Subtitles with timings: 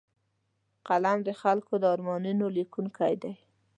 [0.87, 3.33] قلم د خلکو د ارمانونو لیکونکی دی